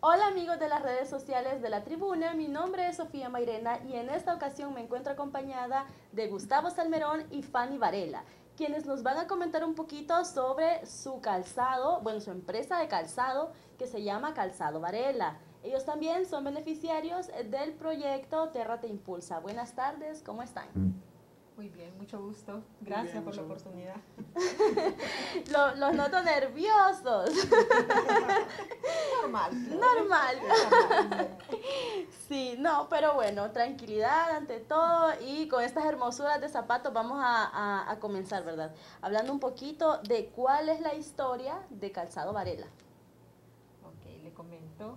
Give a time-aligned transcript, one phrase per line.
[0.00, 3.96] Hola amigos de las redes sociales de la tribuna, mi nombre es Sofía Mairena y
[3.96, 8.22] en esta ocasión me encuentro acompañada de Gustavo Salmerón y Fanny Varela,
[8.56, 13.50] quienes nos van a comentar un poquito sobre su calzado, bueno, su empresa de calzado
[13.76, 15.40] que se llama Calzado Varela.
[15.64, 19.40] Ellos también son beneficiarios del proyecto Terra Te Impulsa.
[19.40, 20.68] Buenas tardes, ¿cómo están?
[21.58, 22.62] Muy bien, mucho gusto.
[22.82, 23.96] Gracias por la oportunidad.
[25.76, 27.30] los, noto nerviosos.
[29.22, 29.68] Normal.
[29.68, 30.36] Normal.
[32.28, 37.96] Sí, no, pero bueno, tranquilidad ante todo y con estas hermosuras de zapatos vamos a,
[38.00, 38.72] comenzar, ¿verdad?
[39.02, 42.68] Hablando un poquito de cuál es la historia de Calzado Varela.
[43.82, 44.96] Ok, le comento.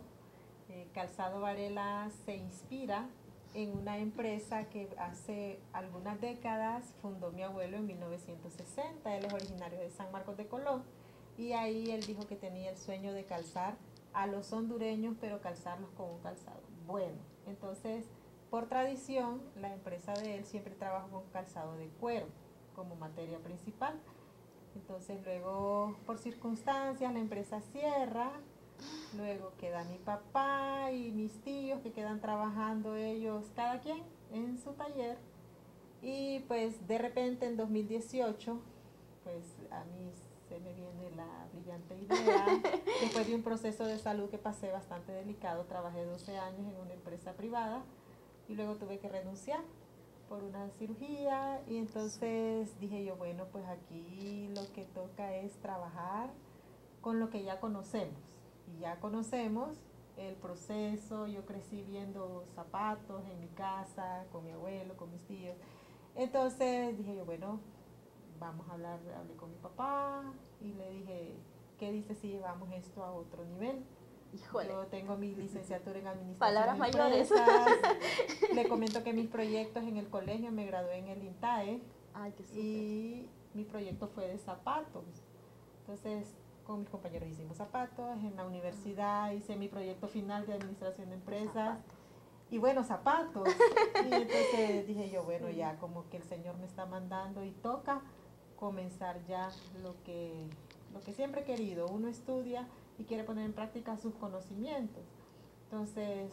[0.70, 3.08] Eh, Calzado Varela se inspira
[3.54, 9.18] en una empresa que hace algunas décadas fundó mi abuelo en 1960.
[9.18, 10.84] Él es originario de San Marcos de Colón
[11.38, 13.76] y ahí él dijo que tenía el sueño de calzar
[14.14, 17.18] a los hondureños, pero calzarlos con un calzado bueno.
[17.48, 18.06] Entonces,
[18.50, 22.28] por tradición, la empresa de él siempre trabaja con calzado de cuero
[22.76, 24.00] como materia principal.
[24.76, 28.32] Entonces, luego, por circunstancias, la empresa cierra
[29.18, 34.02] Luego queda mi papá y mis tíos que quedan trabajando ellos, cada quien
[34.32, 35.18] en su taller.
[36.02, 38.60] Y pues de repente en 2018,
[39.24, 40.12] pues a mí
[40.48, 42.46] se me viene la brillante idea.
[43.02, 46.94] Después de un proceso de salud que pasé bastante delicado, trabajé 12 años en una
[46.94, 47.84] empresa privada
[48.48, 49.62] y luego tuve que renunciar
[50.28, 56.30] por una cirugía y entonces dije yo, bueno, pues aquí lo que toca es trabajar
[57.02, 58.41] con lo que ya conocemos
[58.76, 59.78] y ya conocemos
[60.18, 65.56] el proceso, yo crecí viendo zapatos en mi casa, con mi abuelo, con mis tíos.
[66.16, 67.60] Entonces dije yo, bueno,
[68.40, 70.24] vamos a hablar, hablé con mi papá
[70.60, 71.36] y le dije,
[71.80, 73.84] ¿qué dice si llevamos esto a otro nivel?
[74.34, 74.70] Híjole.
[74.70, 76.40] Yo tengo mi licenciatura en administración.
[76.40, 77.34] Palabras mayores.
[78.54, 81.82] Le comento que mis proyectos en el colegio me gradué en el INTAE.
[82.14, 85.04] Ay, qué y mi proyecto fue de zapatos.
[85.82, 86.34] Entonces,
[86.72, 91.16] con mis compañeros hicimos zapatos, en la universidad hice mi proyecto final de administración de
[91.16, 91.78] empresas.
[92.50, 93.44] Y bueno, zapatos.
[94.10, 98.02] Y entonces dije yo, bueno, ya como que el Señor me está mandando y toca
[98.56, 99.50] comenzar ya
[99.84, 100.48] lo que,
[100.94, 101.88] lo que siempre he querido.
[101.88, 102.66] Uno estudia
[102.98, 105.04] y quiere poner en práctica sus conocimientos.
[105.66, 106.32] Entonces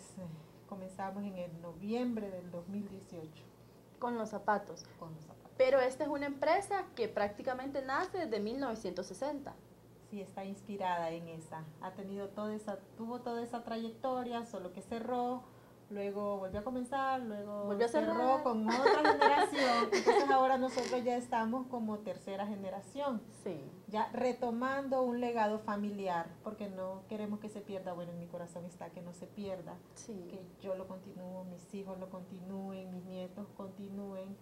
[0.68, 3.42] comenzamos en el noviembre del 2018.
[3.98, 4.84] Con los zapatos.
[5.00, 5.50] Con los zapatos.
[5.56, 9.52] Pero esta es una empresa que prácticamente nace desde 1960
[10.10, 11.64] sí está inspirada en esa.
[11.80, 15.42] Ha tenido toda esa, tuvo toda esa trayectoria, solo que cerró,
[15.90, 19.88] luego volvió a comenzar, luego volvió a cerró con otra generación.
[19.92, 23.22] Entonces ahora nosotros ya estamos como tercera generación.
[23.44, 23.60] Sí.
[23.88, 27.92] Ya retomando un legado familiar, porque no queremos que se pierda.
[27.92, 29.76] Bueno, en mi corazón está que no se pierda.
[30.06, 34.36] Que yo lo continúo, mis hijos lo continúen, mis nietos continúen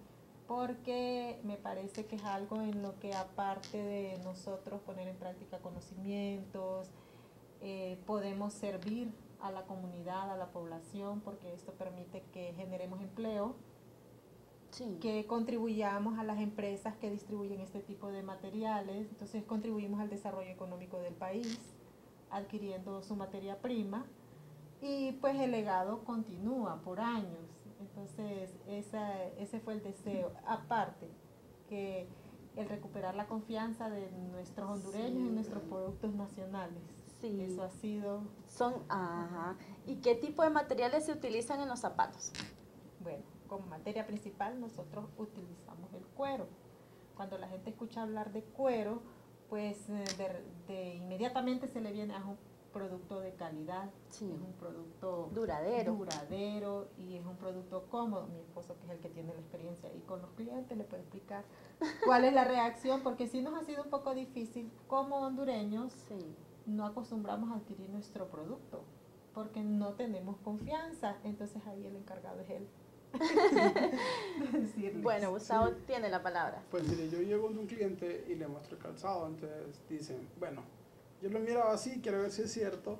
[0.47, 5.59] porque me parece que es algo en lo que aparte de nosotros poner en práctica
[5.59, 6.91] conocimientos,
[7.61, 13.57] eh, podemos servir a la comunidad, a la población, porque esto permite que generemos empleo,
[15.01, 20.51] que contribuyamos a las empresas que distribuyen este tipo de materiales, entonces contribuimos al desarrollo
[20.51, 21.59] económico del país,
[22.31, 24.05] adquiriendo su materia prima,
[24.83, 27.56] y pues el legado continúa por años.
[27.81, 30.33] Entonces, esa, ese fue el deseo.
[30.47, 31.09] Aparte,
[31.69, 32.09] que
[32.57, 36.83] el recuperar la confianza de nuestros hondureños en nuestros productos nacionales.
[37.21, 37.41] Sí.
[37.41, 38.23] Eso ha sido...
[38.49, 39.57] Son, ajá.
[39.87, 42.33] ¿Y qué tipo de materiales se utilizan en los zapatos?
[43.01, 46.47] Bueno, como materia principal nosotros utilizamos el cuero.
[47.15, 49.03] Cuando la gente escucha hablar de cuero,
[49.49, 52.37] pues eh, de, de inmediatamente se le viene a un
[52.77, 55.95] producto de calidad, es un producto duradero.
[55.95, 58.27] duradero y es un producto cómodo.
[58.27, 61.03] Mi esposo, que es el que tiene la experiencia y con los clientes, le puede
[61.03, 61.45] explicar
[62.05, 65.95] cuál es la reacción, porque si nos ha sido un poco difícil como hondureños,
[66.67, 68.83] no acostumbramos a adquirir nuestro producto,
[69.33, 72.69] porque no tenemos confianza, entonces ahí el encargado es él.
[75.03, 76.63] bueno, Gustavo tiene la palabra.
[76.71, 80.63] Pues mire, yo llego a un cliente y le muestro el calzado, entonces dicen, bueno,
[81.23, 82.99] yo lo miraba así, quiero ver si es cierto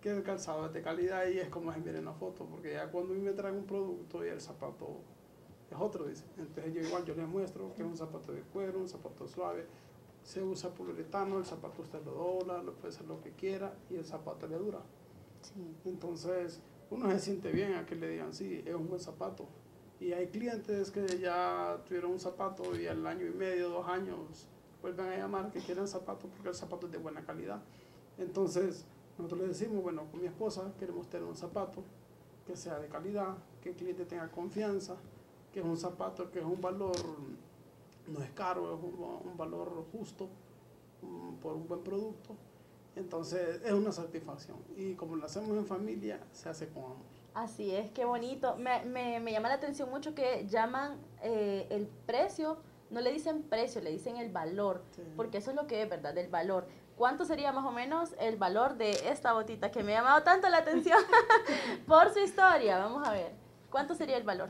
[0.00, 2.72] que el calzado es de calidad y es como se mira en la foto, porque
[2.72, 5.00] ya cuando me traen un producto y el zapato
[5.70, 6.24] es otro, dice.
[6.38, 9.66] Entonces yo igual yo les muestro que es un zapato de cuero, un zapato suave,
[10.22, 13.96] se usa poliuretano, el zapato usted lo dobla, lo puede hacer lo que quiera y
[13.96, 14.80] el zapato le dura.
[15.84, 16.60] Entonces
[16.90, 19.46] uno se siente bien a que le digan, sí, es un buen zapato.
[19.98, 24.46] Y hay clientes que ya tuvieron un zapato y al año y medio, dos años,
[24.86, 27.60] vuelven a llamar que quieren zapatos porque el zapato es de buena calidad.
[28.18, 28.84] Entonces,
[29.18, 31.82] Nosotros le decimos, bueno, con mi esposa queremos tener un zapato
[32.46, 34.94] que sea de calidad, que el cliente tenga confianza,
[35.52, 36.94] que es un zapato que es un valor,
[38.06, 40.28] no es caro, es un, un valor justo
[41.02, 42.36] um, por un buen producto.
[42.94, 44.58] Entonces es una satisfacción.
[44.76, 46.96] Y como lo hacemos en familia, se hace con amor.
[47.34, 48.56] Así es, qué bonito.
[48.56, 52.58] Me, me, me llama la atención mucho que llaman eh, el precio,
[52.96, 55.02] no le dicen precio, le dicen el valor, Sí.
[55.16, 56.16] porque eso es lo que es, ¿verdad?
[56.16, 56.66] El valor.
[56.96, 60.48] ¿Cuánto sería más o menos el valor de esta botita que me ha llamado tanto
[60.48, 60.98] la atención
[61.86, 62.78] por su historia?
[62.78, 63.32] Vamos a ver.
[63.70, 64.48] ¿Cuánto sería el valor?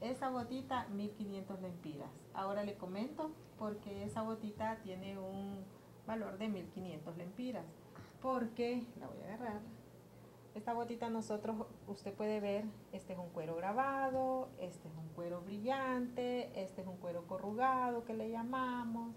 [0.00, 2.08] Esa botita, 1500 lempiras.
[2.34, 5.64] Ahora le comento porque esa botita tiene un
[6.06, 7.64] valor de 1500 lempiras.
[8.22, 9.60] Porque, la voy a agarrar.
[10.58, 15.40] Esta botita nosotros, usted puede ver, este es un cuero grabado, este es un cuero
[15.40, 19.14] brillante, este es un cuero corrugado que le llamamos.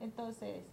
[0.00, 0.66] Entonces,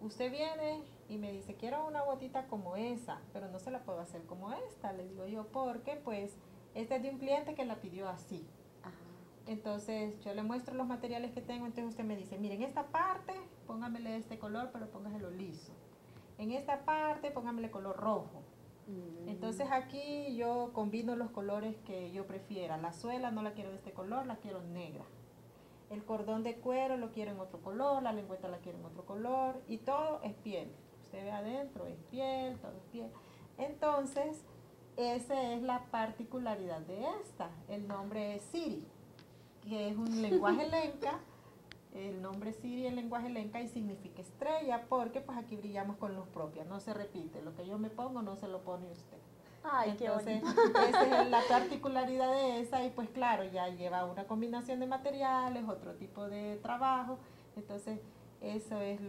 [0.00, 4.00] usted viene y me dice, quiero una botita como esa, pero no se la puedo
[4.00, 6.36] hacer como esta, le digo yo, porque pues
[6.74, 8.44] este es de un cliente que la pidió así.
[9.46, 13.34] Entonces yo le muestro los materiales que tengo, entonces usted me dice, miren, esta parte
[13.68, 15.70] póngamele este color, pero póngaselo liso.
[16.38, 18.42] En esta parte póngamele color rojo.
[18.90, 19.28] Mm.
[19.28, 22.76] Entonces aquí yo combino los colores que yo prefiera.
[22.76, 25.04] La suela no la quiero de este color, la quiero negra.
[25.90, 29.04] El cordón de cuero lo quiero en otro color, la lengüeta la quiero en otro
[29.04, 30.70] color y todo es piel.
[31.02, 33.10] Usted ve adentro, es piel, todo es piel.
[33.58, 34.44] Entonces,
[34.96, 37.50] esa es la particularidad de esta.
[37.68, 38.84] El nombre es Siri,
[39.62, 41.20] que es un lenguaje lenca.
[41.94, 46.26] El nombre Siri es lenguaje lenca y significa estrella porque pues aquí brillamos con luz
[46.28, 47.42] propia, no se repite.
[47.42, 49.18] Lo que yo me pongo no se lo pone usted.
[49.62, 50.42] Ay, Entonces,
[50.88, 55.68] esa es la particularidad de esa y pues claro, ya lleva una combinación de materiales,
[55.68, 57.18] otro tipo de trabajo.
[57.56, 58.00] Entonces,
[58.40, 59.00] eso es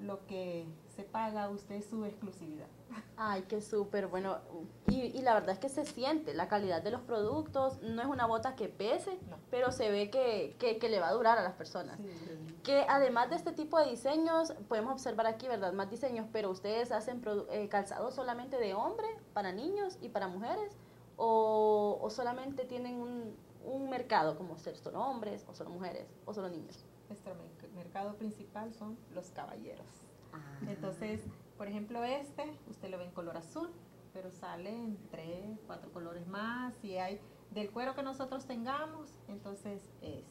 [0.00, 2.68] lo que se paga a usted su exclusividad.
[3.18, 4.38] Ay, qué súper, bueno,
[4.88, 8.08] y, y la verdad es que se siente la calidad de los productos, no es
[8.08, 9.38] una bota que pese, No.
[9.50, 11.98] pero se ve que, que, que le va a durar a las personas.
[12.62, 15.72] Que además de este tipo de diseños, podemos observar aquí, ¿verdad?
[15.72, 20.76] Más diseños, pero ustedes hacen eh, calzado solamente de hombre, para niños y para mujeres,
[21.16, 23.34] o, o solamente tienen un,
[23.64, 26.84] un mercado como ser solo hombres, o solo mujeres, o solo niños.
[27.08, 29.86] Nuestro mer- mercado principal son los caballeros.
[30.32, 30.58] Ah.
[30.68, 31.20] Entonces,
[31.56, 33.70] por ejemplo, este, usted lo ve en color azul,
[34.12, 36.74] pero sale en tres, cuatro colores más.
[36.82, 37.20] Si hay
[37.50, 40.24] del cuero que nosotros tengamos, entonces este.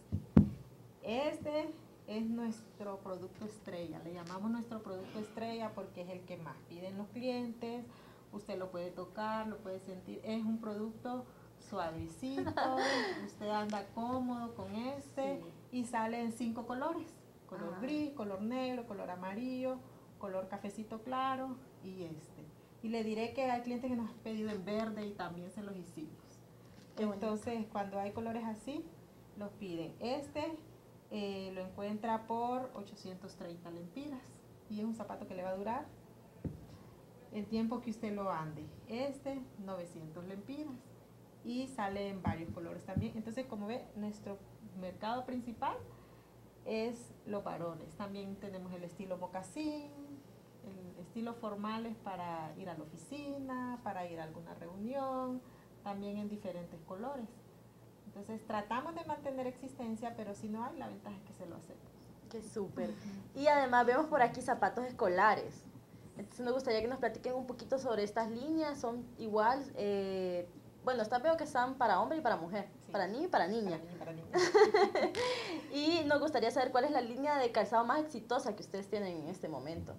[1.04, 1.70] Este
[2.08, 4.00] es nuestro producto estrella.
[4.04, 7.86] Le llamamos nuestro producto estrella porque es el que más piden los clientes.
[8.32, 10.20] Usted lo puede tocar, lo puede sentir.
[10.24, 11.26] Es un producto
[11.70, 12.52] suavecito.
[13.26, 15.42] usted anda cómodo con este
[15.72, 15.80] Sí.
[15.80, 17.08] y sale en cinco colores.
[17.48, 19.78] Color gris, color negro, color amarillo,
[20.20, 22.44] color cafecito claro y este.
[22.84, 25.64] Y le diré que hay clientes que nos han pedido en verde y también se
[25.64, 26.14] los hicimos.
[26.96, 27.26] Qué bonito.
[27.26, 28.86] Entonces, cuando hay colores así,
[29.38, 29.94] los piden.
[30.00, 30.58] Este
[31.12, 34.22] eh, lo encuentra por 830 lempiras
[34.70, 35.86] y es un zapato que le va a durar
[37.34, 38.66] el tiempo que usted lo ande.
[38.88, 40.74] Este, 900 lempiras
[41.44, 43.14] y sale en varios colores también.
[43.16, 44.38] Entonces, como ve, nuestro
[44.80, 45.78] mercado principal
[46.66, 47.94] es los varones.
[47.96, 49.92] También tenemos el estilo mocasín,
[51.16, 55.42] el estilo formales para ir a la oficina, para ir a alguna reunión,
[55.82, 57.26] también en diferentes colores.
[58.08, 61.56] Entonces tratamos de mantener existencia, pero si no hay, la ventaja es que se lo
[61.56, 61.82] hacemos.
[62.30, 62.90] Qué súper.
[63.34, 65.64] Y además vemos por aquí zapatos escolares.
[66.18, 68.78] Entonces me gustaría que nos platiquen un poquito sobre estas líneas.
[68.78, 70.50] Son igual, eh,
[70.84, 72.92] bueno, estas veo que están para hombre y para mujer, Sí.
[72.92, 73.80] para niño y para niña.
[73.80, 74.28] Para niño y para niña.
[75.74, 79.16] Y nos gustaría saber cuál es la línea de calzado más exitosa que ustedes tienen
[79.18, 79.96] en este momento.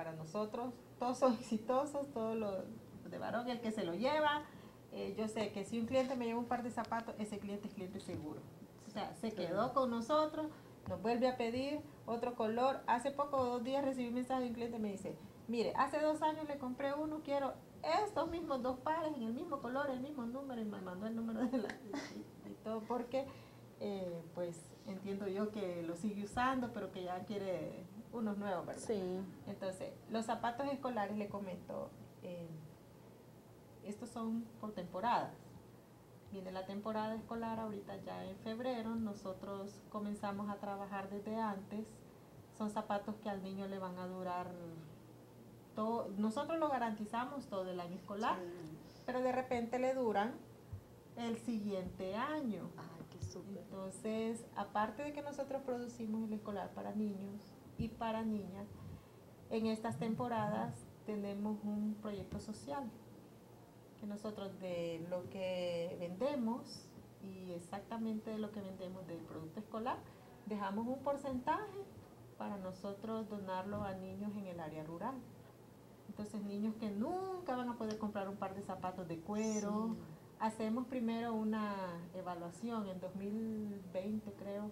[0.00, 2.64] Para nosotros todos son exitosos, todos los
[3.10, 4.44] de varón, el que se lo lleva.
[4.92, 7.68] eh, yo sé que si un cliente me lleva un par de zapatos, ese cliente
[7.68, 8.40] es cliente seguro.
[8.88, 10.46] O sea, se quedó con nosotros,
[10.88, 12.80] nos vuelve a pedir otro color.
[12.86, 16.22] Hace poco, dos días, recibí un mensaje de un cliente me dice, mire, hace dos
[16.22, 17.52] años le compré uno, quiero
[18.02, 21.14] estos mismos dos pares en el mismo color, el mismo número, y me mandó el
[21.14, 21.68] número de la
[22.14, 23.26] y, y todo, porque
[23.80, 28.82] eh, pues entiendo yo que lo sigue usando, pero que ya quiere unos nuevos, ¿verdad?
[28.82, 29.20] Sí.
[29.46, 31.90] Entonces, los zapatos escolares, le comento,
[32.22, 32.48] eh,
[33.84, 35.32] estos son por temporadas.
[36.32, 41.86] Viene la temporada escolar ahorita ya en febrero, nosotros comenzamos a trabajar desde antes.
[42.56, 44.46] Son zapatos que al niño le van a durar
[45.74, 48.38] todo, nosotros lo garantizamos todo el año escolar,
[49.06, 50.34] pero de repente le duran
[51.16, 52.70] el siguiente año.
[52.76, 53.58] Ay, qué súper.
[53.58, 58.68] Entonces, aparte de que nosotros producimos el escolar para niños y para niñas,
[59.48, 60.74] en estas temporadas
[61.06, 62.84] tenemos un proyecto social
[63.98, 66.86] que nosotros de lo que vendemos
[67.22, 69.96] y exactamente de lo que vendemos del producto escolar,
[70.44, 71.84] dejamos un porcentaje
[72.36, 75.14] para nosotros donarlo a niños en el área rural.
[76.08, 79.96] Entonces niños que nunca van a poder comprar un par de zapatos de cuero.
[80.38, 81.74] Hacemos primero una
[82.14, 82.88] evaluación.
[82.88, 84.70] En 2020 creo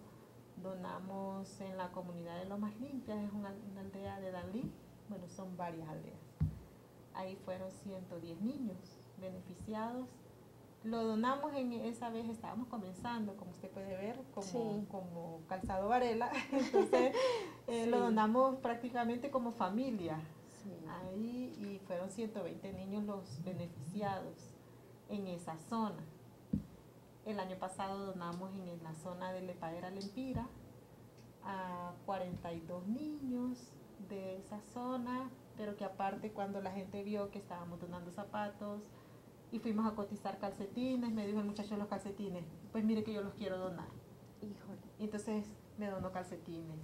[0.63, 4.73] donamos en la comunidad de Lomas Limpias, es una, una aldea de Dalí.
[5.09, 6.19] Bueno, son varias aldeas.
[7.15, 8.77] Ahí fueron 110 niños
[9.21, 10.07] beneficiados
[10.85, 16.31] lo donamos en esa vez, estábamos comenzando, como usted puede ver, como, como Calzado Varela,
[16.53, 17.15] entonces
[17.67, 20.21] eh, lo donamos prácticamente como familia.
[21.03, 24.55] Ahí y fueron 120 niños los beneficiados
[25.09, 26.05] en esa zona.
[27.29, 30.49] El año pasado donamos en la zona de Lepadera Lempira
[31.45, 33.75] a 42 niños
[34.09, 38.81] de esa zona, pero que aparte cuando la gente vio que estábamos donando zapatos,
[39.53, 43.21] y fuimos a cotizar calcetines, me dijo el muchacho los calcetines, pues mire que yo
[43.21, 43.89] los quiero donar.
[44.41, 44.81] Híjole.
[44.99, 45.45] Y entonces
[45.77, 46.81] me donó calcetines.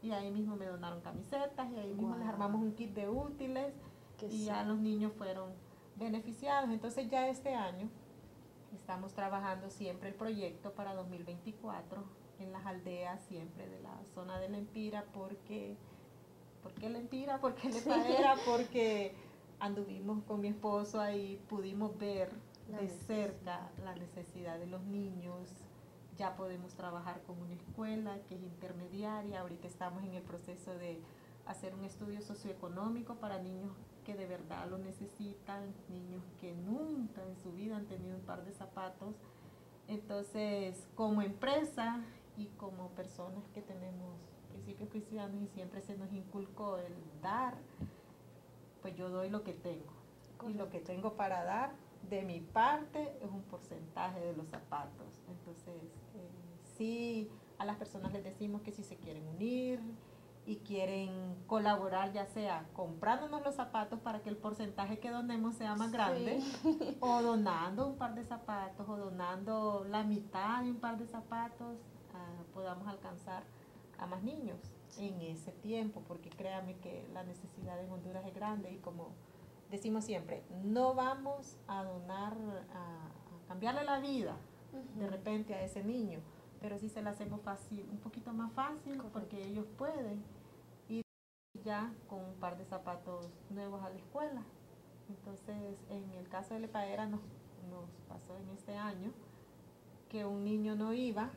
[0.00, 3.74] Y ahí mismo me donaron camisetas y ahí mismo les armamos un kit de útiles
[4.30, 5.50] y ya los niños fueron
[5.96, 6.70] beneficiados.
[6.70, 7.88] Entonces ya este año
[8.74, 12.02] estamos trabajando siempre el proyecto para 2024
[12.40, 15.76] en las aldeas siempre de la zona de la Empira porque
[16.62, 17.40] ¿por qué la Empira?
[17.40, 19.14] ¿Por qué la Porque
[19.60, 22.30] anduvimos con mi esposo ahí, pudimos ver
[22.68, 25.48] de cerca la necesidad de los niños.
[26.16, 29.40] Ya podemos trabajar con una escuela que es intermediaria.
[29.40, 31.00] Ahorita estamos en el proceso de
[31.46, 33.72] hacer un estudio socioeconómico para niños
[34.08, 38.42] que de verdad lo necesitan, niños que nunca en su vida han tenido un par
[38.42, 39.14] de zapatos.
[39.86, 42.00] Entonces, como empresa
[42.38, 44.14] y como personas que tenemos
[44.48, 47.58] principios cristianos y siempre se nos inculcó el dar,
[48.80, 49.92] pues yo doy lo que tengo.
[50.48, 51.74] Y lo que tengo para dar
[52.08, 55.20] de mi parte es un porcentaje de los zapatos.
[55.28, 55.82] Entonces,
[56.14, 56.30] eh,
[56.78, 59.82] sí, a las personas les decimos que si se quieren unir
[60.48, 65.74] y quieren colaborar, ya sea comprándonos los zapatos para que el porcentaje que donemos sea
[65.76, 66.40] más grande,
[67.00, 71.76] o donando un par de zapatos, o donando la mitad de un par de zapatos,
[72.14, 73.42] ah, podamos alcanzar
[73.98, 74.56] a más niños
[74.96, 79.10] en ese tiempo, porque créame que la necesidad en Honduras es grande y como
[79.70, 82.38] decimos siempre, no vamos a donar,
[82.72, 84.34] a, cambiarle la vida
[84.94, 86.20] de repente a ese niño,
[86.58, 90.24] pero sí se la hacemos fácil, un poquito más fácil porque ellos pueden
[91.64, 94.42] ya con un par de zapatos nuevos a la escuela.
[95.08, 97.20] Entonces, en el caso de Lepaera nos,
[97.70, 99.10] nos pasó en este año
[100.08, 101.30] que un niño no iba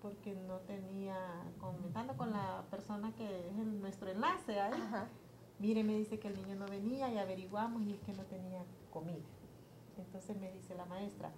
[0.00, 1.16] porque no tenía,
[1.60, 4.72] comentando con la persona que es nuestro enlace ahí,
[5.60, 8.64] mire, me dice que el niño no venía y averiguamos y es que no tenía
[8.92, 9.22] comida.
[9.96, 11.30] Entonces me dice la maestra,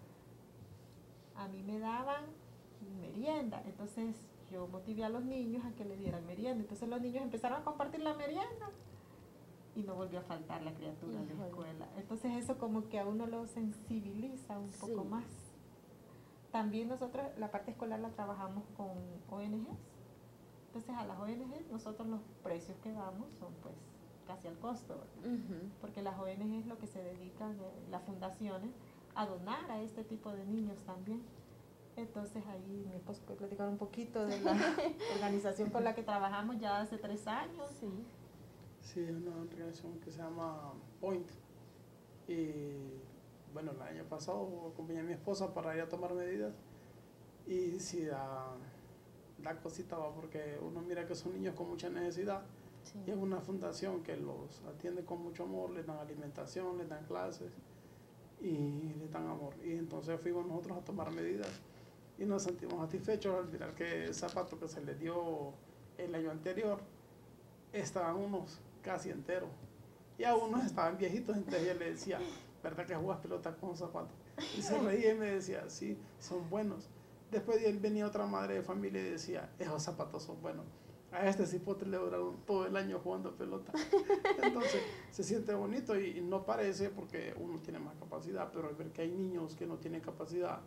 [1.37, 2.25] a mí me daban
[3.01, 4.17] merienda, entonces
[4.55, 7.65] yo motivé a los niños a que le dieran merienda, entonces los niños empezaron a
[7.65, 8.71] compartir la merienda
[9.75, 11.89] y no volvió a faltar la criatura de la escuela.
[11.97, 15.25] Entonces eso como que a uno lo sensibiliza un poco más.
[16.53, 18.91] También nosotros la parte escolar la trabajamos con
[19.29, 19.77] ONGs.
[20.69, 23.75] Entonces a las ONGs nosotros los precios que damos son pues
[24.29, 24.97] casi al costo,
[25.81, 28.71] porque las ONGs lo que se dedican, eh, las fundaciones,
[29.17, 31.23] a donar a este tipo de niños también.
[31.97, 34.53] Entonces ahí mi esposo puede platicar un poquito de la
[35.15, 37.71] organización con la que trabajamos ya hace tres años.
[37.79, 37.89] Sí,
[38.81, 41.29] sí es una organización que se llama Point.
[42.27, 42.51] Y
[43.53, 46.55] bueno, el año pasado acompañé a mi esposa para ir a tomar medidas
[47.47, 48.57] y sí da,
[49.39, 52.43] da cosita, porque uno mira que son niños con mucha necesidad
[53.07, 57.05] y es una fundación que los atiende con mucho amor, les dan alimentación, les dan
[57.07, 57.53] clases
[58.41, 59.55] y les dan amor.
[59.65, 61.49] Y entonces fuimos nosotros a tomar medidas
[62.19, 65.53] y nos sentimos satisfechos al mirar que el zapato que se les dio
[65.99, 66.79] el año anterior
[67.73, 69.51] estaban unos casi enteros
[70.19, 72.21] y a unos estaban viejitos, entonces yo le decía,
[72.63, 74.17] ¿verdad que jugas pelota con zapatos?
[74.57, 76.89] Y se reía y me decía, sí, son buenos.
[77.31, 80.67] Después de él venía otra madre de familia y decía, esos zapatos son buenos.
[81.11, 83.73] A este cipote le duraron todo el año jugando pelota.
[84.43, 88.91] Entonces se siente bonito y, no parece porque uno tiene más capacidad, pero al ver
[88.91, 90.61] que hay niños que no tienen capacidad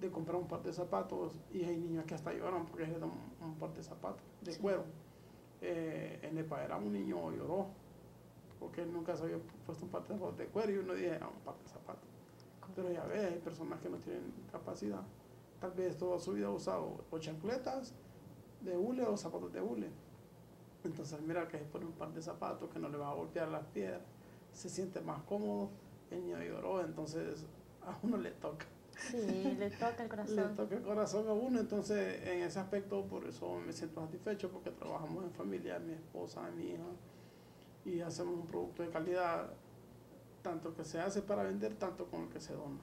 [0.00, 3.10] de comprar un par de zapatos y hay niños que hasta lloran porque les dan
[3.40, 4.84] un, par de zapatos de cuero.
[5.60, 7.68] Eh, en EPA era un niño lloró
[8.60, 11.28] porque nunca se había puesto un par de zapatos de cuero y uno dije, ah,
[11.28, 12.08] un par de zapatos.
[12.74, 15.02] Pero ya ves, hay personas que no tienen capacidad.
[15.60, 17.94] Tal vez toda su vida ha usado o chancletas
[18.60, 19.90] de hule o zapatos de hule.
[20.84, 23.48] Entonces, mira que se pone un par de zapatos que no le va a golpear
[23.48, 24.02] las piedras,
[24.52, 25.70] se siente más cómodo,
[26.10, 27.44] el niño lloró, entonces
[27.82, 28.66] a uno le toca.
[28.96, 30.36] Sí, le toca el corazón.
[30.36, 34.50] Le toca el corazón a uno, entonces en ese aspecto por eso me siento satisfecho
[34.50, 36.82] porque trabajamos en familia, mi esposa, mi hija,
[37.84, 39.50] y hacemos un producto de calidad,
[40.42, 42.80] tanto que se hace para vender, tanto con el que se dona.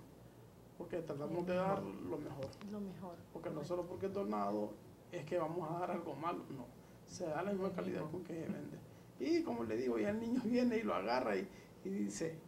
[0.78, 2.48] Porque tratamos de dar lo mejor.
[2.72, 3.16] Lo mejor.
[3.32, 4.72] Porque no solo porque es donado
[5.12, 6.66] es que vamos a dar algo malo, no.
[7.06, 8.78] Se da la misma calidad con que se vende.
[9.20, 11.48] Y como le digo, ya el niño viene y lo agarra y,
[11.86, 12.40] y dice,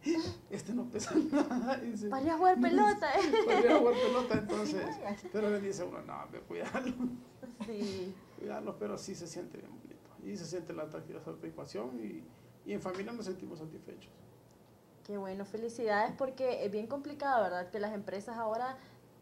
[0.50, 1.78] este no pesa nada.
[1.82, 3.12] Y dice, Para jugar pelota.
[3.14, 3.32] ¿eh?
[3.46, 4.86] Para jugar pelota, entonces.
[5.32, 6.94] Pero le dice uno, no, me cuidarlo.
[7.66, 8.14] Sí.
[8.38, 10.10] Cuidarlo, pero sí se siente bien bonito.
[10.24, 12.22] Y se siente la satisfacción y,
[12.68, 14.12] y en familia nos sentimos satisfechos.
[15.04, 17.70] Qué bueno, felicidades porque es bien complicado, ¿verdad?
[17.70, 18.76] Que las empresas ahora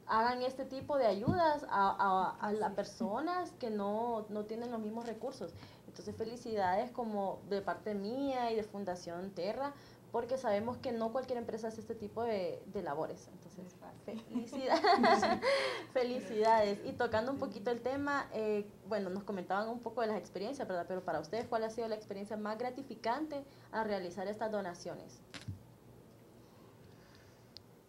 [0.07, 4.81] hagan este tipo de ayudas a, a, a las personas que no, no, tienen los
[4.81, 5.53] mismos recursos.
[5.87, 9.75] Entonces, felicidades como de parte mía y de Fundación Terra,
[10.15, 13.27] porque sabemos que no cualquier empresa hace este tipo de, de labores.
[13.33, 15.41] Entonces, felicidades.
[15.93, 16.79] felicidades.
[16.85, 20.69] Y tocando un poquito el tema, eh, bueno, nos comentaban un poco de las experiencias,
[20.69, 20.85] ¿verdad?
[20.87, 25.21] Pero para ustedes, ¿cuál ha sido la experiencia más gratificante al realizar estas donaciones?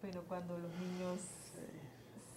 [0.02, 1.22] Bueno, cuando los niños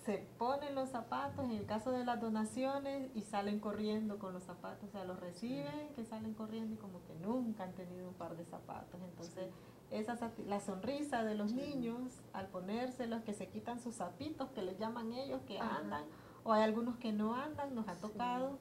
[0.05, 4.43] se ponen los zapatos, en el caso de las donaciones, y salen corriendo con los
[4.43, 8.15] zapatos, o sea, los reciben, que salen corriendo y como que nunca han tenido un
[8.15, 9.01] par de zapatos.
[9.03, 9.51] Entonces,
[9.91, 10.17] esa
[10.47, 15.13] la sonrisa de los niños al ponérselos, que se quitan sus zapitos, que les llaman
[15.13, 16.05] ellos, que andan,
[16.45, 18.59] o hay algunos que no andan, nos ha tocado.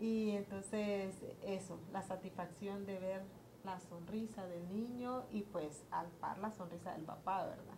[0.00, 3.22] Y entonces, eso, la satisfacción de ver
[3.64, 7.74] la sonrisa del niño y pues al par la sonrisa del papá, ¿verdad?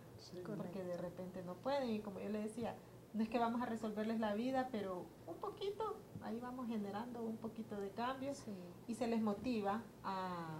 [0.55, 2.75] porque de repente no pueden y como yo le decía,
[3.13, 7.37] no es que vamos a resolverles la vida, pero un poquito, ahí vamos generando un
[7.37, 8.43] poquito de cambios
[8.87, 10.59] y se les motiva a,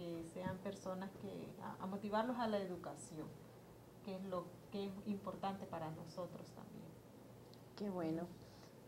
[0.00, 3.28] que sean personas que, a, a, motivarlos a la educación,
[4.02, 6.88] que es lo que es importante para nosotros también.
[7.76, 8.26] Qué bueno.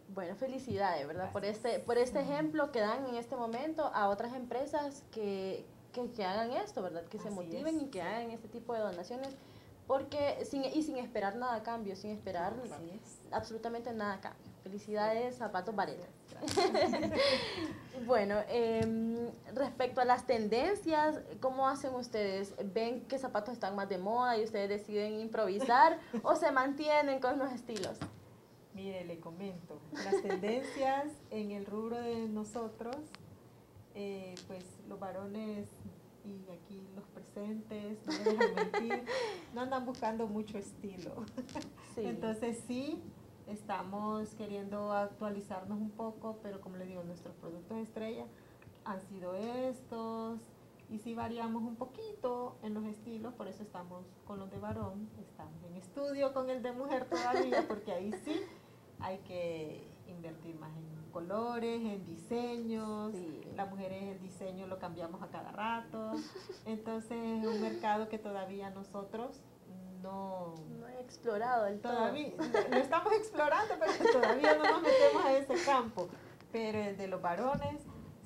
[0.08, 1.30] Bueno, felicidades, ¿verdad?
[1.30, 6.10] Por este, por este ejemplo que dan en este momento a otras empresas que, que,
[6.12, 7.04] que hagan esto, ¿verdad?
[7.04, 8.06] Que se motiven es, y que sí.
[8.06, 9.37] hagan este tipo de donaciones
[9.86, 12.54] porque sin, y sin esperar nada a cambio, sin esperar
[13.30, 14.52] absolutamente nada a cambio.
[14.62, 16.06] Felicidades, Zapatos Varela.
[18.06, 22.54] bueno, eh, respecto a las tendencias, ¿cómo hacen ustedes?
[22.72, 27.38] ¿Ven que zapatos están más de moda y ustedes deciden improvisar o se mantienen con
[27.38, 27.98] los estilos?
[28.74, 32.96] Mire, le comento, las tendencias en el rubro de nosotros,
[33.94, 35.68] eh, pues los varones
[36.24, 39.04] y aquí los presentes, no me dejan mentir,
[39.54, 41.24] no andan buscando mucho estilo.
[41.94, 42.06] Sí.
[42.06, 43.02] Entonces sí,
[43.46, 48.24] estamos queriendo actualizarnos un poco, pero como le digo, nuestros productos estrella
[48.87, 50.40] han sido estos
[50.88, 55.08] y sí variamos un poquito en los estilos, por eso estamos con los de varón,
[55.20, 58.40] estamos en estudio con el de mujer todavía, porque ahí sí
[59.00, 63.40] hay que invertir más en colores, en diseños, Sí.
[63.55, 66.12] las mujeres el diseño lo cambiamos a cada rato,
[66.66, 69.40] entonces es un mercado que todavía nosotros
[70.03, 71.92] no, No he explorado del todo.
[71.92, 72.33] todavía
[72.70, 76.09] lo estamos explorando, pero todavía no nos metemos a ese campo.
[76.51, 77.81] Pero el de los varones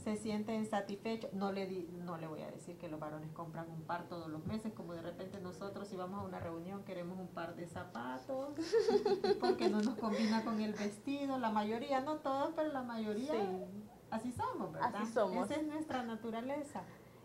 [0.07, 1.33] se sienten satisfechos.
[1.33, 4.29] No le, di, no le voy a decir que los varones compran un par todos
[4.29, 7.67] los meses, como de repente nosotros si vamos a una reunión queremos un par de
[7.67, 8.51] zapatos,
[9.41, 11.39] porque no nos combina con el vestido.
[11.39, 13.65] La mayoría, no todos, pero la mayoría Sí.
[14.13, 14.95] así somos, ¿verdad?
[14.95, 15.51] Así somos.
[15.51, 16.83] Esa es nuestra naturaleza.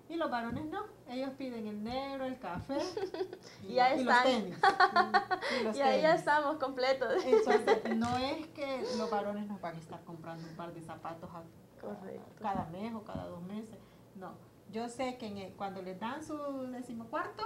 [0.09, 2.79] Y los varones no, ellos piden el negro, el café
[3.63, 4.57] y, Y y los tenis.
[5.61, 7.13] Y los Y ahí ya estamos completos.
[7.23, 11.29] Entonces, no es que los varones nos van a estar comprando un par de zapatos
[11.31, 11.43] a-
[11.81, 12.31] Correcto.
[12.41, 13.77] cada mes o cada dos meses.
[14.15, 14.33] No.
[14.71, 16.37] Yo sé que en el- cuando les dan su
[16.71, 17.43] decimocuarto,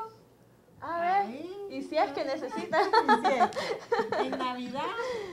[0.81, 2.83] A ver, ahí- y si es que necesitan.
[4.19, 4.83] Que en Navidad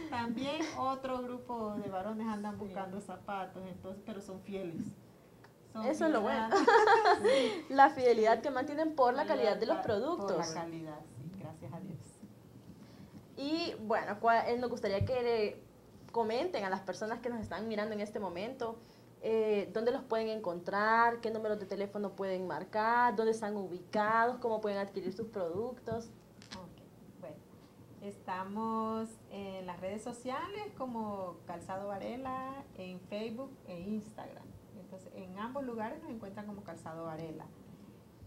[0.08, 4.82] también otro grupo de varones andan buscando zapatos, entonces, pero son fieles.
[5.72, 6.48] Son Eso es lo bueno.
[7.70, 10.48] La fidelidad que mantienen por la calidad de los por productos.
[10.48, 11.98] la calidad, sí, gracias a Dios.
[13.36, 14.16] Y bueno,
[14.58, 15.62] nos gustaría que
[16.12, 18.79] comenten a las personas que nos están mirando en este momento
[19.25, 24.61] eh, dónde los pueden encontrar, qué números de teléfono pueden marcar, dónde están ubicados, cómo
[24.61, 26.11] pueden adquirir sus productos.
[28.01, 34.42] Estamos en las redes sociales como Calzado Varela, en Facebook e Instagram.
[34.77, 37.46] Entonces, en ambos lugares nos encuentran como Calzado Varela.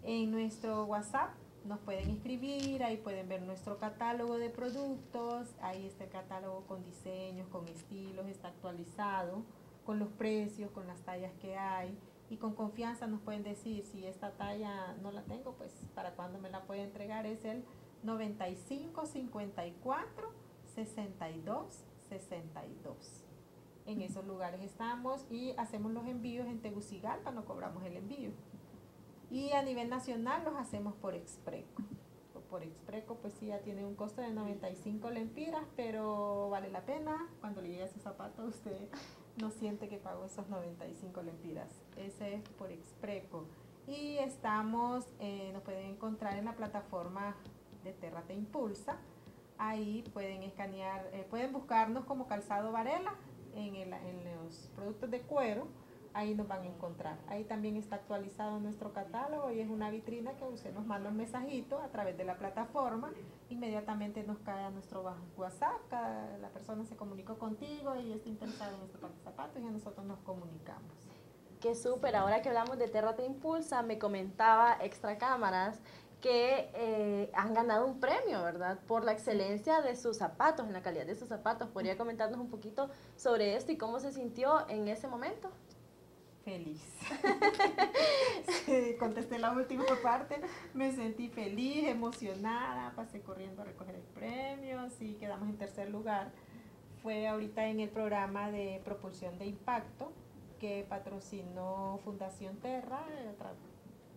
[0.02, 1.32] En nuestro WhatsApp
[1.65, 6.84] nos pueden escribir, ahí pueden ver nuestro catálogo de productos, ahí está el catálogo con
[6.84, 9.43] diseños, con estilos, está actualizado,
[9.86, 11.97] con los precios, con las tallas que hay.
[12.28, 16.39] y con confianza nos pueden decir si esta talla no la tengo, pues para cuando
[16.39, 17.63] me la puede entregar es el
[18.04, 20.32] 95 54
[20.73, 23.23] 62 62.
[23.86, 28.32] En esos lugares estamos y hacemos los envíos en Tegucigalpa, no cobramos el envío.
[29.36, 31.84] Y a nivel nacional los hacemos por Expreco.
[32.50, 37.28] Por Expreco pues sí ya tiene un costo de 95 lempiras, pero vale la pena.
[37.41, 38.88] Cuando le llegue a su zapato usted
[39.36, 41.69] no siente que pagó esos 95 lempiras.
[41.98, 43.45] Ese es por Expreco.
[43.88, 47.36] Y estamos, eh, nos pueden encontrar en la plataforma
[47.84, 49.00] de Terra Te Impulsa.
[49.58, 53.13] Ahí pueden escanear, eh, pueden buscarnos como Calzado Varela
[53.54, 55.67] en, el, en los productos de cuero
[56.15, 57.17] ahí nos van a encontrar.
[57.28, 61.17] Ahí también está actualizado nuestro catálogo y es una vitrina que usted nos manda un
[61.17, 63.12] mensajito a través de la plataforma,
[63.49, 65.04] inmediatamente nos cae a nuestro
[65.38, 69.65] WhatsApp, la persona se comunicó contigo y está interesada en este par de zapatos y
[69.65, 70.91] nosotros nos comunicamos.
[71.60, 75.82] Qué súper, ahora que hablamos de Terra Te Impulsa, me comentaba Extra Cámaras
[76.21, 78.80] que eh, han ganado un premio, ¿verdad?
[78.88, 81.69] Por la excelencia de sus zapatos, en la calidad de sus zapatos.
[81.69, 85.51] ¿Podría comentarnos un poquito sobre esto y cómo se sintió en ese momento?
[86.45, 86.79] Feliz.
[88.99, 90.39] contesté la última parte,
[90.73, 96.31] me sentí feliz, emocionada, pasé corriendo a recoger el premio, sí, quedamos en tercer lugar.
[97.01, 100.13] Fue ahorita en el programa de propulsión de impacto
[100.60, 103.03] que patrocinó Fundación Terra,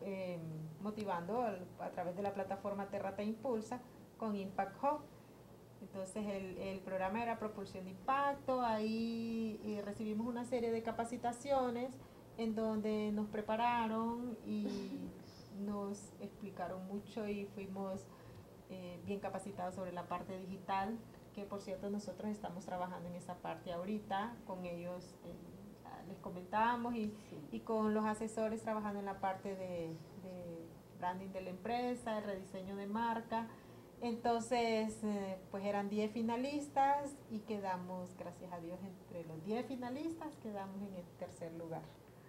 [0.02, 0.38] eh,
[0.80, 1.42] motivando
[1.80, 3.80] a través de la plataforma Terra Te Impulsa
[4.16, 5.00] con Impact Hub.
[5.80, 11.96] Entonces el, el, programa era propulsión de impacto, ahí eh, recibimos una serie de capacitaciones
[12.38, 15.10] en donde nos prepararon y
[15.58, 18.06] nos explicaron mucho y fuimos
[18.70, 20.96] eh, bien capacitados sobre la parte digital,
[21.34, 25.34] que por cierto nosotros estamos trabajando en esa parte ahorita, con ellos eh,
[26.08, 27.12] les comentábamos y,
[27.52, 30.66] y, con los asesores trabajando en la parte de, de,
[30.98, 33.46] branding de la empresa, el rediseño de marca.
[34.00, 40.34] Entonces, eh, pues eran 10 finalistas y quedamos, gracias a Dios, entre los 10 finalistas,
[40.36, 41.82] quedamos en el tercer lugar.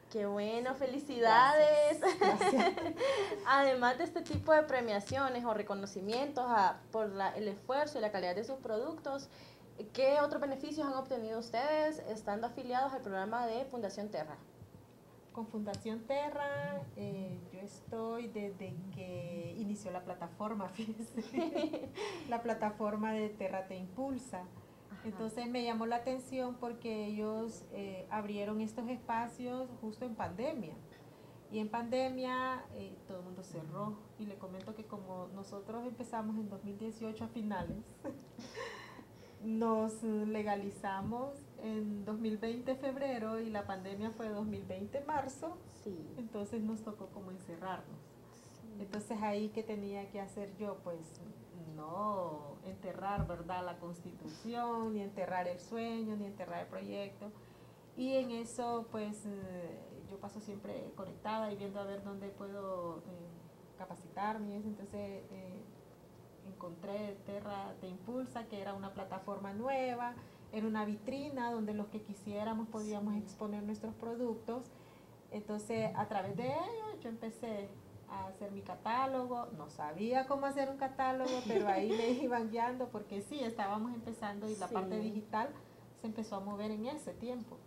[0.10, 2.00] Qué bueno, felicidades.
[3.48, 6.46] Además de este tipo de premiaciones o reconocimientos
[6.92, 9.30] por el esfuerzo y la calidad de sus productos,
[9.94, 14.38] ¿qué otros beneficios han obtenido ustedes estando afiliados al programa de Fundación Terra?
[15.32, 21.88] Con Fundación Terra, eh, yo estoy desde que inició la plataforma, fíjense,
[22.30, 24.44] la plataforma de Terra Te Impulsa.
[25.06, 30.74] Entonces me llamó la atención porque ellos eh, abrieron estos espacios justo en pandemia.
[31.52, 33.98] Y en pandemia eh, todo el mundo cerró.
[34.20, 37.78] Y le comento que como nosotros empezamos en 2018 a finales,
[39.44, 41.34] nos legalizamos
[41.64, 45.58] en 2020 febrero y la pandemia fue 2020 marzo.
[46.18, 47.98] Entonces nos tocó como encerrarnos.
[48.80, 51.00] Entonces ahí que tenía que hacer yo, pues
[51.80, 57.32] no enterrar, ¿verdad?, la constitución, ni enterrar el sueño, ni enterrar el proyecto.
[57.98, 63.00] Y en eso, pues, eh, yo paso siempre conectada y viendo a ver dónde puedo
[63.00, 63.30] eh,
[63.78, 64.56] capacitarme.
[64.56, 65.62] Entonces, eh,
[66.48, 70.14] encontré Terra Te Impulsa, que era una plataforma nueva,
[70.52, 74.72] era una vitrina donde los que quisiéramos podíamos exponer nuestros productos.
[75.32, 77.70] Entonces, a través de ello, yo empecé
[78.12, 79.48] a hacer mi catálogo.
[79.58, 84.50] No sabía cómo hacer un catálogo, pero ahí me iban guiando porque sí, estábamos empezando
[84.50, 85.50] y la parte digital
[86.02, 87.58] se empezó a mover en ese tiempo.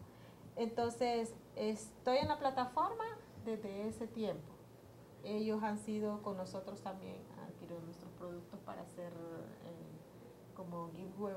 [0.57, 3.05] Entonces, estoy en la plataforma
[3.45, 4.53] desde ese tiempo.
[5.25, 11.35] Ellos han sido con nosotros también, han adquirido nuestros productos para hacer eh, como giveaway,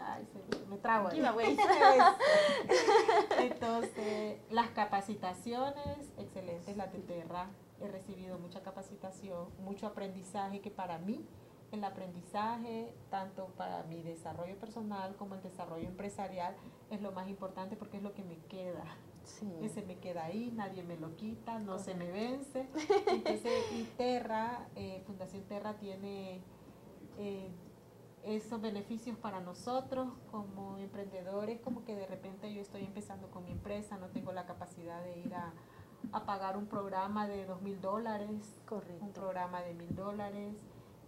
[0.00, 0.26] ay,
[0.68, 1.10] me trago.
[3.38, 7.48] Entonces, las capacitaciones, excelentes, la de Terra,
[7.80, 11.26] he recibido mucha capacitación, mucho aprendizaje que para mí
[11.72, 16.54] el aprendizaje, tanto para mi desarrollo personal como el desarrollo empresarial,
[16.90, 18.84] es lo más importante porque es lo que me queda.
[19.24, 19.52] Sí.
[19.60, 22.68] Ese me queda ahí, nadie me lo quita, no se me vence.
[23.08, 26.40] Entonces, y Terra, eh, Fundación Terra tiene
[27.18, 27.50] eh,
[28.22, 33.50] esos beneficios para nosotros como emprendedores, como que de repente yo estoy empezando con mi
[33.50, 35.52] empresa, no tengo la capacidad de ir a
[36.12, 38.30] a pagar un programa de dos mil dólares,
[39.00, 40.54] un programa de mil dólares.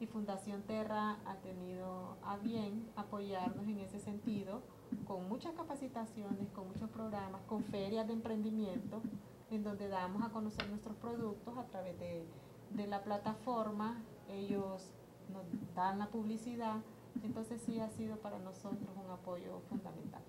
[0.00, 4.62] Y Fundación Terra ha tenido a bien apoyarnos en ese sentido,
[5.08, 9.02] con muchas capacitaciones, con muchos programas, con ferias de emprendimiento,
[9.50, 12.24] en donde damos a conocer nuestros productos a través de,
[12.70, 14.00] de la plataforma.
[14.28, 14.92] Ellos
[15.32, 16.76] nos dan la publicidad.
[17.24, 20.22] Entonces sí ha sido para nosotros un apoyo fundamental.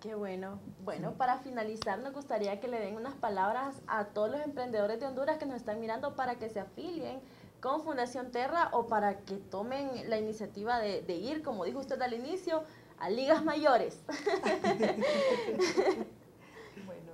[0.00, 0.60] Qué bueno.
[0.84, 5.06] Bueno, para finalizar, nos gustaría que le den unas palabras a todos los emprendedores de
[5.06, 7.20] Honduras que nos están mirando para que se afilien
[7.60, 12.00] con Fundación Terra o para que tomen la iniciativa de, de ir, como dijo usted
[12.02, 12.62] al inicio,
[12.98, 14.02] a ligas mayores.
[16.86, 17.12] bueno,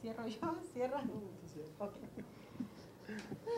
[0.00, 1.02] cierro yo, cierra.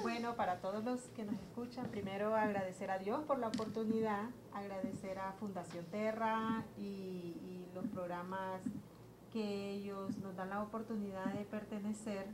[0.03, 5.19] Bueno, para todos los que nos escuchan, primero agradecer a Dios por la oportunidad, agradecer
[5.19, 8.63] a Fundación Terra y, y los programas
[9.33, 12.27] que ellos nos dan la oportunidad de pertenecer.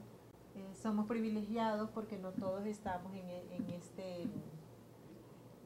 [0.55, 4.23] Eh, somos privilegiados porque no todos estamos en, en este,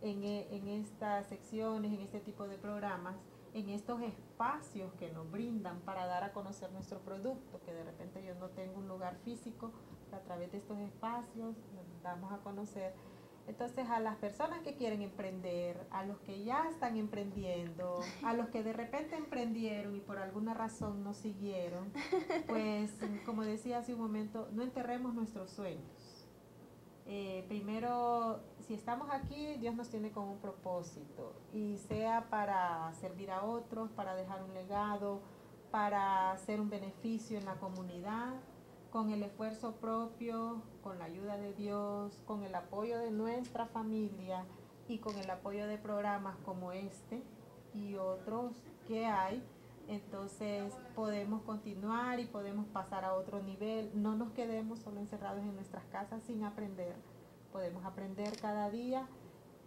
[0.03, 3.17] en, en estas secciones, en este tipo de programas
[3.57, 8.23] en estos espacios que nos brindan para dar a conocer nuestro producto, que de repente
[8.23, 9.73] yo no tengo un lugar físico,
[10.13, 11.57] a través de estos espacios
[12.03, 12.95] damos a conocer.
[13.47, 18.49] Entonces a las personas que quieren emprender, a los que ya están emprendiendo, a los
[18.49, 21.93] que de repente emprendieron y por alguna razón no siguieron,
[22.49, 22.93] pues
[23.25, 26.17] como decía hace un momento, no enterremos nuestros sueños
[27.09, 33.31] eh, primero, si estamos aquí, Dios nos tiene con un propósito y sea para servir
[33.31, 35.21] a otros, para dejar un legado,
[35.71, 38.35] para hacer un beneficio en la comunidad,
[38.97, 44.47] con el esfuerzo propio, con la ayuda de Dios, con el apoyo de nuestra familia
[44.89, 47.23] y con el apoyo de programas como este
[47.75, 48.55] y otros
[48.89, 49.43] que hay
[49.87, 53.91] entonces podemos continuar y podemos pasar a otro nivel.
[53.95, 56.95] No nos quedemos solo encerrados en nuestras casas sin aprender.
[57.53, 59.07] Podemos aprender cada día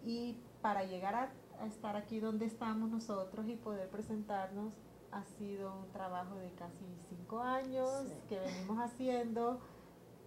[0.03, 4.73] y para llegar a, estar aquí donde estamos nosotros y poder presentarnos
[5.11, 7.89] ha sido un trabajo de casi cinco años
[8.27, 9.59] que venimos haciendo,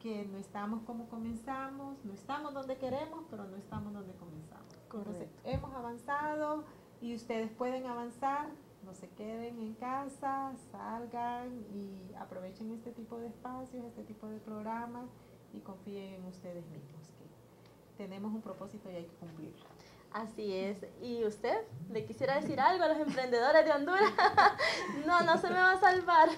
[0.01, 4.67] que no estamos como comenzamos, no estamos donde queremos, pero no estamos donde comenzamos.
[4.93, 6.65] Entonces hemos avanzado
[7.01, 8.49] y ustedes pueden avanzar
[8.85, 14.39] no se queden en casa, salgan y aprovechen este tipo de espacios, este tipo de
[14.39, 15.07] programas
[15.53, 19.72] y confíen en ustedes mismos, que tenemos un propósito y hay que cumplirlo.
[20.13, 20.79] Así es.
[21.01, 24.13] ¿Y usted le quisiera decir algo a los emprendedores de Honduras?
[25.07, 26.29] no, no se me va a salvar.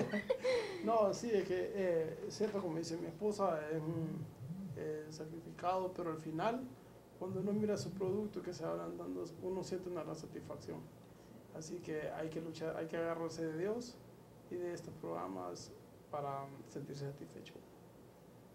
[0.84, 4.24] no, sí, es que eh, es cierto, como dice mi esposa, es un
[4.76, 6.62] eh, sacrificado, pero al final,
[7.18, 10.80] cuando uno mira su producto que se van dando, uno siente una gran satisfacción.
[11.56, 13.96] Así que hay que luchar, hay que agarrarse de Dios
[14.50, 15.72] y de estos programas
[16.10, 17.54] para sentirse satisfecho.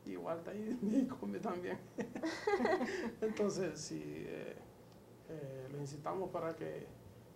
[0.05, 1.79] Igual ahí y come también.
[3.21, 4.55] Entonces, sí, eh,
[5.29, 6.85] eh, los incitamos para que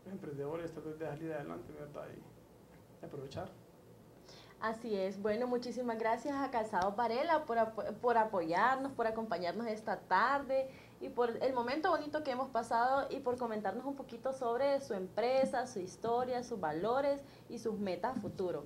[0.05, 2.05] los emprendedores traten de salir adelante, ¿verdad?
[2.15, 3.49] Y aprovechar.
[4.59, 5.21] Así es.
[5.21, 7.57] Bueno, muchísimas gracias a Calzado Varela por,
[8.01, 13.19] por apoyarnos, por acompañarnos esta tarde y por el momento bonito que hemos pasado y
[13.21, 18.65] por comentarnos un poquito sobre su empresa, su historia, sus valores y sus metas futuro.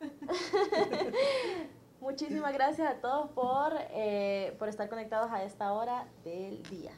[2.04, 6.92] Muchísimas gracias a todos por, eh, por estar conectados a esta hora del día.